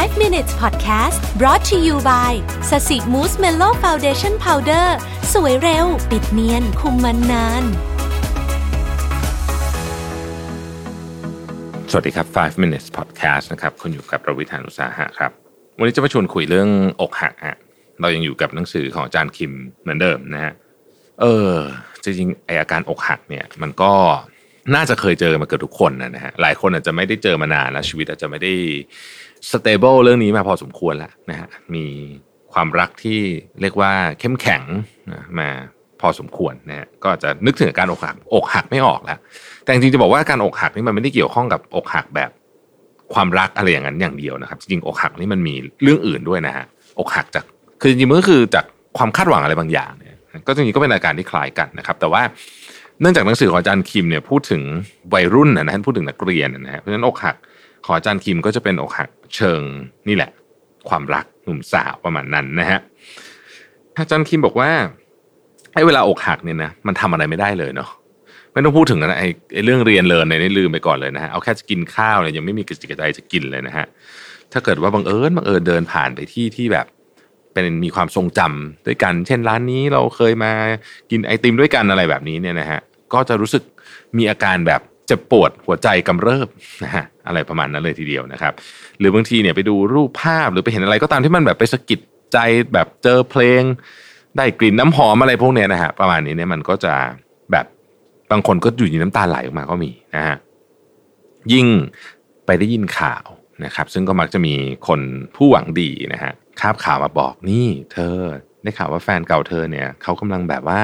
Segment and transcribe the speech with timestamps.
[0.00, 2.32] 5 minutes podcast brought to you by
[2.70, 4.96] Sasi Mousse Mellow foundation powder
[5.32, 7.64] สวยเร็ว ปิดเนียน คุมมันนาน
[11.90, 15.30] สวัสดีครับ 5 minutes podcast นะครับคุณอยู่กับผมรวิศ หาญอุตสาหะครับ
[15.78, 16.68] วันนี้จะมาชวนคุยเรื่อง
[17.00, 17.56] อกหักฮะ
[18.00, 19.52] เรายังอยู่กับหนังสือของอาจารย์คิม
[19.82, 20.52] เหมือนเดิมนะฮะ
[21.20, 21.52] เออ
[22.02, 23.92] จริงๆไอ้อาการอกหักเนี่ย มันก็
[24.74, 28.52] น่าจะเคยเจอมาเกือบทุกคนนะฮะ หลายคนอาจจะไม่ได้เจอมานานแล้วชีวิตอาจจะไม่ได้
[29.50, 31.84] stable เรื่องนี้มาพอสมควรแล้วนะฮะมี
[32.52, 33.20] ความรักที่
[33.60, 34.62] เรียกว่าเข้มแข็ง
[35.12, 35.48] นะมา
[36.00, 39.18] พอสมควรนะฮะก็จะนึกถึงการอกหักอกหักไม่ออกแล้ว
[39.64, 42.30] แต่จริงๆจะบอกว่าการอกหักนี่มันไม่ได้เกี่ยวข้องกับอกหักแบบ
[43.14, 46.64] ความรักอะไรอย่างนั้นอย่างเดียวนะครับ จริงๆอกหักนี่มันมีเรื่องอื่นด้วยนะฮะ
[46.98, 47.44] อกหักจาก
[47.80, 48.64] คือจริงๆมันก็คือจาก
[48.98, 52.22] ความคาดหวังอะไรบางอย่างเนี่ยก็จริงๆก็เป็นอาการที่คล้ายกันนะครับ แต่ว่า
[53.00, 54.62] เนื่องจากหนังสือของอาจารย์คิมเนี่ยพูดถึง
[55.14, 57.36] วัยรุ่นนะท่านพูดถึงนักเรียนนะฮะเพราะฉะนั้นอกหัก
[57.84, 59.62] ของอาจารย์คิมก็จะเป็นอกหักเชิง
[60.08, 60.30] นี่แหละ
[60.88, 62.80] ความรักหนุ่มสาวประมาณนั้นนะฮะ
[63.98, 64.70] อาจารย์คิมบอกว่า
[65.74, 67.90] ไอ้เวลาอกหักเนี่ยนะมันทำอะไรไม่ได้เลยเนาะ
[68.52, 73.86] ไม่ต้องพูดถึงนะไอ้เรื่องเรียนเลินเนี่ยนี่ลืมไปก่อนเลยนะฮะเอาแค่จะกินข้าวเนี่ยยังไม่มีกระจิกระใจจะกินเลยนะฮะ
[74.52, 76.86] ถ้าเกิดว่าบังเอิญบังเอิญเดินผ่านไปที่ที่แบบ
[77.52, 80.52] เป็นมีความทรงจำด้วยกัน เช่นร้านนี้เราเคยมา
[81.10, 82.80] กินไอติมด้วยกันอะไรแบบนี้เนี่ยนะฮะ
[83.12, 83.62] ก็จะรู้สึก
[84.16, 86.48] มีอาการแบบ เจ็บปวดหัวใจกำเริบ
[86.84, 88.52] นะฮะอะไรประมาณนั้นเลยทีเดียวนะครับ
[88.98, 92.00] หรือบางทีเนี่ยไปดูรูปภาพหรือไปเห็นอะไรก็ตามที่มันแบบไปสะกิด
[92.32, 92.38] ใจ
[92.72, 93.62] แบบเจอเพลง
[94.36, 96.94] ได้กลิ่นน้ำหอมอะไรพวกเนี้ยนะฮะประมาณนี้เนี่ยมันก็จะ
[97.52, 97.66] แบบ
[98.30, 100.36] บางคนก็อยู่ในน้ำตาไหลออกมาก็มีนะฮะ
[101.52, 101.66] ยิ่ง
[102.46, 103.24] ไปได้ยินข่าว
[103.64, 104.54] นะครับ ซึ่งก็มักจะมี
[104.88, 105.00] คน
[105.36, 108.16] ผู้หวังดีนะฮะคาบข่าวมาบอกนี่ เธอ
[108.62, 110.82] ได้ข่าวว่าแฟนเก่าเธอเนี่ยเขากำลังแบบว่า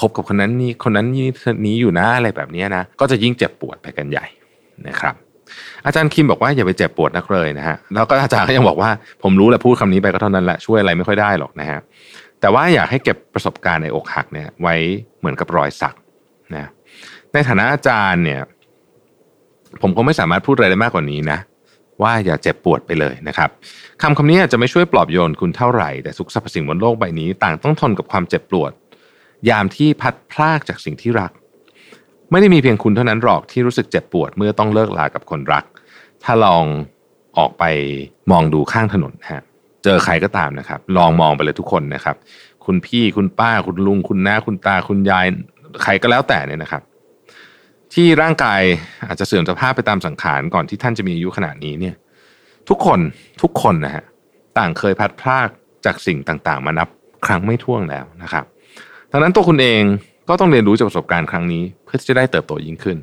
[0.00, 1.26] คบกับคนนั้นนี่คนนั้นนี่
[1.66, 4.26] นี้อยู่นะอะไรแบบนี้นะก็จะยิ่งเจ็บปวดไปกันใหญ่
[4.88, 5.14] นะครับ
[5.86, 8.90] อาจารย์คิมบอกว่าอย่าไปเจ็บปวดนักเลยนะฮะแล้วก็อาจารย์ก็ยังบอกว่า
[9.22, 11.78] ผมรู้แหละพูดคำนี้ไปก็เท่านั้นแหละช่วยอะไรไม่ค่อยได้หรอกนะฮะ
[12.40, 14.74] แต่ว่าอยากให้เก็บประสบการณ์ในอกหักเนี่ยไว้
[15.18, 15.94] เหมือนกับรอยสัก
[16.54, 16.68] นะ
[17.32, 18.40] ในฐานะอาจารย์เนี่ย
[19.82, 21.38] ผมคงไม่สามารถพูดอะไรได้มากกว่านี้นะ
[22.02, 23.50] ว่าอย่าเจ็บปวดไปเลยนะครับ
[24.02, 28.72] คำคำนี้อาจจะไม่ช่วยปลอบโยนคุณเท่าไหร่แต่ทุกสรรพสิ่งบนโลกใบนี้ ต่างต้องทนกับความเจ็บปวด
[29.48, 31.32] ยามที่พัดพลากจากสิ่งที่รัก
[32.30, 35.64] ไม่ได้มีเพียงคุณเท่านั้นหรอกที่รู้สึกเจ็บปวดเมื่อต้องเลิกลากับคนรัก
[36.24, 36.64] ถ้าลอง
[37.38, 37.64] ออกไป
[38.30, 39.42] มองดูข้างถนนฮะ
[39.84, 42.16] เจอใครก็ตามนะครับ ลองมองไปเลยทุกคนนะครับ
[42.64, 45.26] คุณพี่คุณป้าคุณลุง คุณน้าคุณตาคุณยาย
[45.82, 46.82] ใครก็แล้วแต่เนี่ยนะครับ
[47.94, 48.60] ที่ร่างกาย
[49.06, 51.94] อาจจะเสื่อมสภาพไปตามสังขารก่อนที่ท่านจะมีอายุขนาดนี้เนี่ย
[52.68, 53.00] ทุกคน
[53.42, 54.04] ทุกคนนะฮะ
[54.58, 55.48] ต่างเคยพลัดพราก
[55.84, 56.88] จากสิ่งต่างๆ มานับ
[57.26, 58.44] ครั้งไม่ถ้วนแล้วนะครับ
[59.16, 59.82] ดังนั้นตัวคุณเอง
[60.28, 62.98] ก็ต้องเรียนรู้จากประสบการณ์ครั้งนี้ เพื่อที่จะได้เติบโตยิ่งขึ้น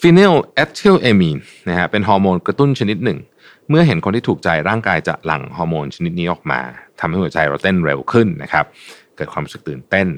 [0.00, 1.38] ฟีนิลเอทิลเอมีน
[1.68, 3.18] นะฮะเป็นฮอร์โมนกระตุ้นชนิดหนึ่ง
[3.68, 6.60] เมื่อเห็นคนที่ถูกใจร่างกายจะหลั่งฮอร์โมนชนิดนี้ออกมา
[7.00, 8.64] ทำให้หัวใจเราเต้นเร็วขึ้นนะครับ
[9.16, 10.08] เกิดความรู้สึกตื่นเต้น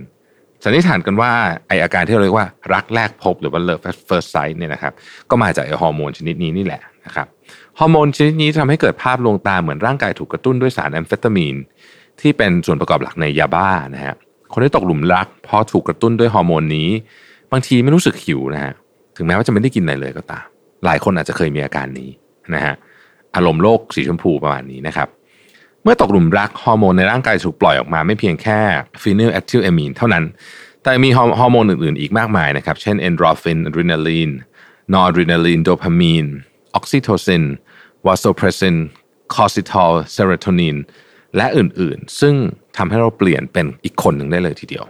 [0.64, 1.32] สันนิษฐานกันว่า
[1.68, 4.92] ไออาการที่เราเรียกว่ารักแรกพบหรือว่า love at first sight เนี่ยนะครับ
[5.30, 7.26] ก็มาจากไอฮอร์โมนชนิดนี้นี่แหละนะครับ
[7.78, 11.56] ฮอร์โมนชนิดนี้ทำให้เกิดภาพลวงตาเหมือนร่างกายถูกกระตุ้นด้วยสารแอมเฟตามีน
[12.20, 14.16] ที่เป็นส่วนประกอบหลักในยาบ้านะฮะ
[14.52, 16.88] คนที่ตกหลุมรักพอถูกกระตุ้นด้วยฮอร์โมนนี้
[17.52, 18.72] บางทีไม่รู้สึกหิวนะฮะ
[19.16, 20.44] ถึงแม้ว่าจะไม่ได้กินอะไรเลยก็ตาม
[20.84, 22.10] หลายคนอาจจะเคยมีอาการนี้
[22.54, 22.74] นะฮะ
[23.36, 25.08] อารมณ์โลกสีชมพูประมาณนี้นะครับ
[25.82, 28.58] เมื่อตกหลุมรักฮอร์โมนในร่างกายถูกปล่อยออกมาไม่เพียงแค่
[29.02, 30.24] ฟีนิลเอทิลเอมีนเท่านั้น
[30.82, 34.30] แต่มีฮอร์โมนอื่นๆ อีกมากมายนะครับ เช่นเอ็นดอร์ฟินอะดรีนาลีน
[34.94, 36.26] นอร์อะดรีนาลีนโดพามีน
[36.74, 37.44] ออกซิโทซิน
[38.06, 38.76] วาโซเพรสิน
[39.34, 40.76] คอร์ติซอลเซโรโทนิน
[41.36, 42.34] และอื่นๆ ซึ่ง
[42.78, 44.84] ทำให้เราเปลี่ยนเป็นอีกคนหนึ่งได้เลยทีเดียว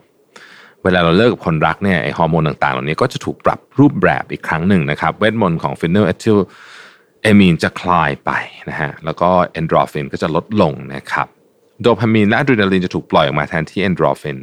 [0.85, 6.39] เวลาเราเลิกกับคนรักเนี่ยไอ้ฮอร์โมนต่างๆ เหล่านี้ก็จะถูกปรับรูปแบบอีกครั้งหนึ่งนะครับ เวทมนต์ของฟีนิลเอทิล
[7.23, 8.31] เอมีนจะคลายไป
[8.71, 11.29] นะฮะแล้วก็เอ็นดอร์ฟินก็จะลดลงนะครับ
[11.83, 14.39] โดพามีนและอะดรีนาลีนจะถูกปล่อยออกมาแทนที่เอ็นดอร์ฟิน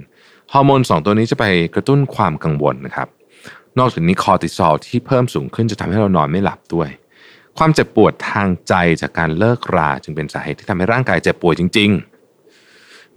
[0.53, 3.07] ฮอร์โมนสองตัวนี้จะไปกระตุ้นความกังวลนะครับ
[3.79, 6.89] นอกจากนี้คอร์ติซอลที่เพิ่มสูงขึ้นจะทำให้เรานอนไม่หลับด้วย
[7.57, 12.12] ความเจ็บปวดทางใจจากการเลิกราจึงเป็นสาเหตุที่ทำให้ร่างกายเจ็บป่วยจริง ๆ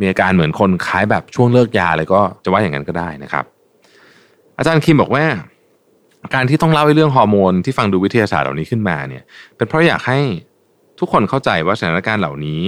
[0.00, 3.44] มีอาการเหมือนคนคล้ายแบบช่วงเลิกยาเลยก็จะว่าอย่างนั้นก็ได้นะครับ
[4.58, 5.24] อาจารย์คิมบอกว่า
[6.34, 9.22] การที่ต้องเล่าเรื่องฮอร์โมนที่ฟังดูวิทยาศาสตร์เหล่านี้ขึ้นมาเนี่ย
[9.56, 10.20] เป็นเพราะอยากให้
[10.98, 12.62] ทุกคนเข้าใจว่าสถานการณ์เหล่านี้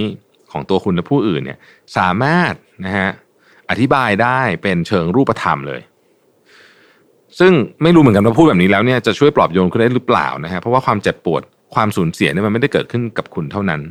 [0.51, 1.57] ของตัวคุณและผู้อื่นเนี่ย
[1.97, 2.53] สามารถ
[2.85, 3.09] นะฮะ
[3.69, 5.81] อธิบายได้เป็นเชิงรูปธรรมเลย
[7.39, 7.53] ซึ่ง
[7.83, 11.41] ไม่รู้เหมือนกันว่าพูดแบบนี้แล้วเนี่ยจะช่วยปลอบโยนคุณได้หรือเปล่านะฮะเพราะว่าความเจ็บปวด
[11.75, 13.81] ความสูญเสียเนี่ยมันไม่ได้เกิดขึ้นกับคุณเท่านั้น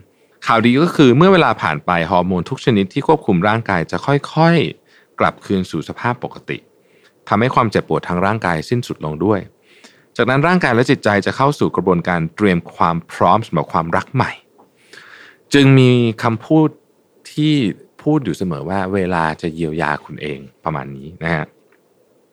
[0.46, 6.58] ข่าวดีก็คือเมื่อเวลาผ่านไปฮอร์โมนทุกชนิดที่ควบคุมร่างกายจะค่อยๆ กลับคืนสู่สภาพปกติ
[7.28, 9.40] ทำให้ความเจ็บปวดทางร่างกายสิ้นสุดลงด้วย
[10.16, 14.32] จากนั้นร่างกายและจิตใจจะเข้าสู่กระบวนการเตรียมความพร้อมสำหรับความรักใหม่
[15.54, 15.90] จึงมี
[16.22, 16.68] คำพูด
[17.32, 17.54] ที่
[18.02, 21.44] พูดอยู่เสมอว่าเวลาจะเยียวยาคุณเองประมาณนี้นะฮะ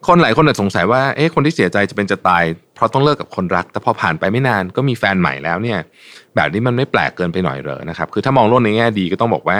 [0.06, 2.44] คนหลายคนอาจสงสัยว่าเอ๊ะคนที่เสียใจจะเป็นจะตาย
[2.74, 5.78] เพราะต้องเลิกกับคนรัก แต่พอผ่านไปไม่นานก็มีแฟนใหม่แล้วเนี่ย
[6.36, 9.58] แบบนี้มันไม่แปลกเกินไปหน่อยเหรอนะครับ คือถ้ามองโลกในแง่ดีก็ต้องบอกว่า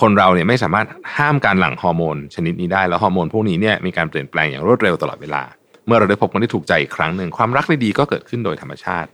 [0.00, 0.86] คนเราเนี่ยไม่สามารถ
[1.16, 5.42] ห้ามการหลั่งฮอร์โมนชนิดนี้ได้แล้วฮอร์โมนพวกนี้เนี่ยมีการเปลี่ยนแปลงอย่างรวดเร็วตลอดเวลา
[5.86, 9.08] เมื่อเราได้พบคนที่ถูกใจอีกครั้งหนึ่งความรักดีๆก็เกิดขึ้นโดยธรรมชาติ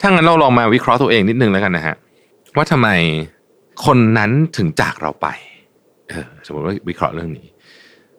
[0.00, 1.94] ถ้างั้นเราลองมาวิเคราะห์ตัวเองนิดนึงแล้วกันนะฮะ
[2.56, 2.88] ว่าทำไม
[3.86, 5.26] คนนั้นถึงจากเราไป
[6.08, 7.46] เออสมมติว่าวิเคราะห์เรื่องนี้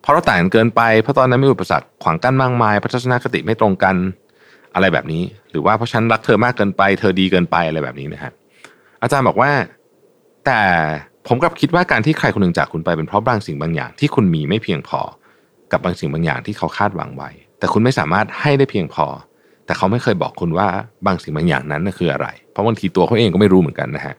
[0.03, 3.95] เพราะเราต่างกันเกินไปเพราะตอนนั้นมีอุปสรรคขวางกั้นมากมายพัฒนคติไม่ตรงกัน
[4.75, 8.31] อะไรแบบนี้ หรือว่าเพราะฉันรักเธอมากเกินไป เธอดีเกินไปอะไรแบบนี้นะฮะ
[9.01, 9.51] อาจารย์บอกว่า
[10.45, 10.61] แต่
[11.27, 14.99] ผมกลับคิดว่าการที่ใครคนหนึ่งจากคุณไปเป็นเพราะบางสิ่งบางอย่างที่คุณมีไม่เพียงพอ
[15.71, 17.29] กับบางสิ่งบางอย่างที่เขาคาดหวังไว้
[17.59, 19.05] แต่คุณไม่สามารถให้ได้เพียงพอ
[19.65, 20.67] แต่เขาไม่เคยบอกคุณว่า
[21.05, 24.15] บางสิ่งบางอย่างนั้นคืออะไร เพราะบางทีตัวเขาเองก็ไม่รู้เหมือนกันนะฮะ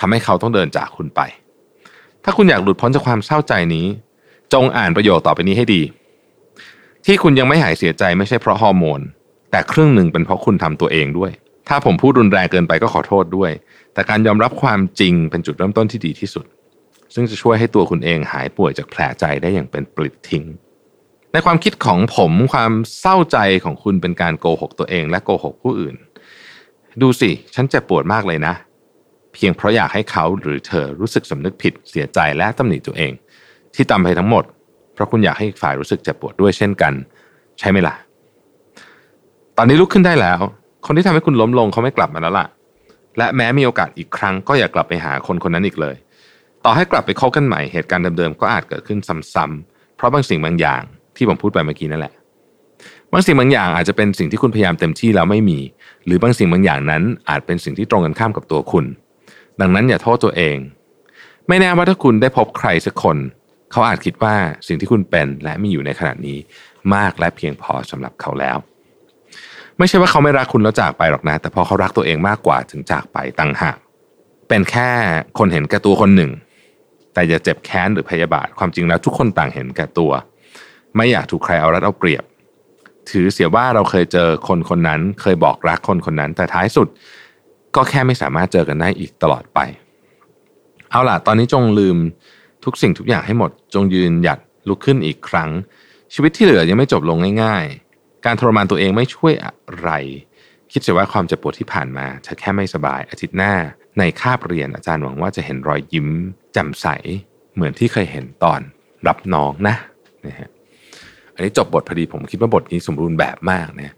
[0.00, 1.20] ทำให้เขาต้องเดินจากคุณไป
[2.24, 3.86] ถ้าคุณอยากหลุดพ้นจากความเศร้าใจนี้
[4.52, 5.82] จงอ่านประโยคต่อไปนี้ให้ดี
[7.06, 9.00] ที่คุณยังไม่หายเสียใจไม่ใช่เพราะฮอร์โมน
[9.50, 11.30] แต่ครึ่งหนึ่งเป็นเพราะคุณทำตัวเองด้วย
[11.68, 13.50] ถ้าผมพูดรุนแรงเกินไปก็ขอโทษด้วย
[13.94, 16.44] แต่การยอมรับความจริงเป็นจุดเริ่มต้นที่ดีที่สุด
[17.14, 20.44] ซึ่งจะช่วยให้ตัวคุณเองหายป่วยจากแผลใจได้อย่างเป็นปลิดทิ้ง
[21.32, 25.94] ในความคิดของผมความเศร้าใจของคุณเป็นการโกหกตัวเองและโกหกผู้อื่น
[27.02, 28.54] ดูสิ ฉันเจ็บปวดมากเลยนะ
[29.34, 33.12] เพียงเพราะอยากให้เขาหรือเธอรู้สึกสำนึกผิดเสียใจและตำหนิตัวเอง
[33.76, 34.44] ที่ตำไปทั้งหมด
[34.94, 36.92] เพราะคุณอยากให้อีกฝ่ายรู้สึกเจ็บปวดด้วยเช่นกัน
[37.58, 37.94] ใช่ไหมล่ะ
[39.56, 40.40] ตอนนี้ลุกขึ้นได้แล้ว
[40.86, 42.46] คนที่ทำให้คุณล้มลงเขาไม่กลับมาแล้วล่ะ
[43.18, 45.96] และแม้มีโอกาสอีกครั้งก็อย่ากลับไปหาคนคนนั้นอีกเลย
[46.64, 48.98] ต่อให้กลับไปคบกันใหม่เหตุการณ์เดิมๆก็อาจเกิดขึ้น
[49.34, 50.82] ซ้ำๆเพราะบางสิ่งบางอย่าง
[51.16, 52.12] ที่ผมพูดไปเมื่อกี้นั่นแหละ
[53.12, 55.58] บางสิ่งบางอย่างอาจจะเป็นสิ่งที่คุณพยายามเต็มที่แล้วไม่มี
[56.04, 58.84] หรือบางสิ่งบางอย่างนั้นอาจเป็นสิ่งที่ตรงกันข้ามกับตัวคุณ
[59.60, 60.56] ดังนั้นอย่าโทษตัวเอง
[61.48, 63.16] ไม่แน่ว่าถ้าคุณได้พบใครสักคน
[63.76, 64.34] เขาอาจคิดว่า
[64.66, 66.38] สิ่งที่คุณเป็นและมีอยู่ในขณะนี้
[66.94, 68.56] มากและเพียงพอสำหรับเขาแล้ว
[69.78, 73.78] ไม่ใช่ว่าเขาไม่รักคุณแล้วจากไปหรอกนะ แต่พอเขารักตัวเองมากกว่าถึงจากไปตั้งหาก
[74.48, 74.90] เป็นแค่
[75.38, 76.30] คนเห็นแก่ตัวคนหนึ่ง
[77.14, 80.12] แต่อย่าเจ็บแค้นหรือพยาบาทความจริงแล้วทุกคนต่างเห็นแก่ตัว
[80.96, 82.24] ไม่อยากถูกใครเอารัดเอาเปรียบ
[83.10, 86.88] ถือเสียว่าเราเคยเจอคนคนนั้น เคยบอกรักคนคนนั้น แต่ท้ายสุด
[87.76, 89.60] ก็แค่ไม่สามารถเจอกันได้อีกตลอดไป
[90.90, 91.96] เอาล่ะ ตอนนี้จงลืม
[92.66, 95.50] ทุกสิ่งทุกอย่างให้หมดจงยืนหยัดลุกขึ้นอีกครั้ง
[96.14, 97.64] ชีวิตที่เหลือยังไม่จบลงง่าย
[97.96, 99.90] ๆ การทรมานตัวเองไม่ช่วยอะไร
[100.72, 103.54] คิดเสียว่าความเจ็บปวดที่ผ่านมาเธอแค่ไม่สบายอาทิตย์หน้า
[103.98, 106.08] ในคาบเรียนอาจารย์หวังว่าจะเห็นรอยยิ้ม
[106.52, 106.86] แจ่มใส
[107.54, 108.60] เหมือนที่เคยเห็นตอน
[109.06, 109.76] รับน้องนะ
[110.26, 110.48] นะฮะ
[111.34, 113.94] อันนี้จบบทพอดีผมคิดว่าบทนี้สมบูรณ์แบบมากนะ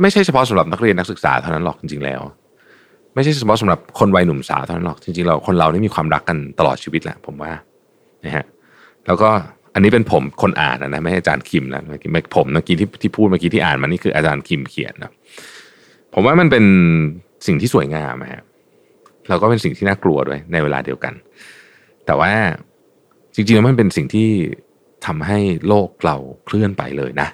[0.00, 2.20] ไม่ใช่เฉพาะสำหรับนักเรียนนักศึกษาเท่านั้นหรอกจริงๆแล้ว
[3.14, 7.52] ไม่ใช่เฉพาะสำหรับคนวัยหนุ่มสาวเท่านั้นหรอกจริงๆเราคนเราได้มีความรักกันตลอดชีวิตแหละผมว่า
[8.24, 8.44] นะฮะ
[9.06, 9.30] แล้วก็
[9.74, 15.12] อันนี้เป็นผมคนอ่านนะไม่ใช่อาจารย์คิมนะเมื่อกี้ผมเมื่อกี้ที่ที่พูดเมื่อกี้ที่อ่านมานี่คืออาจารย์คิมเขียนนะ
[16.14, 16.64] ผมว่ามันเป็น
[17.46, 18.42] สิ่งที่สวยงามนะฮะ
[19.28, 21.14] แล้วก็เป็นสิ่งที่น่ากลัวด้วยในเวลาเดียวกัน
[22.06, 22.32] แต่ว่า
[23.34, 24.28] จริงๆแล้วมันเป็นสิ่งที่
[25.06, 25.38] ทำให้
[25.68, 27.28] โลกเราเคลื่อนไปเลยนะ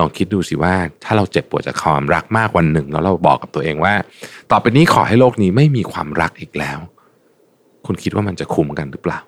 [0.00, 0.74] ลองคิดดูสิว่า
[1.04, 3.94] ถ้าเราเจ็บปวดจากความรักมากวันหนึ่ง แล้วเราบอกกับตัวเองว่า
[4.50, 6.78] ต่อไปนี้ขอให้โลกนี้ไม่มีความรักอีกแล้ว
[7.86, 9.18] คุณคิดว่ามันจะคุ้มกันหรือเปล่า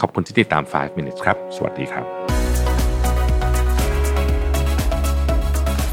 [0.00, 2.04] ขอบคุณที่ติดตาม 5 minutes ครับ สวัสดีครับ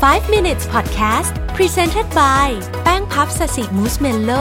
[0.04, 2.48] 5 minutes podcast presented by
[2.84, 4.32] แป้งพับสสิมูสเมลโล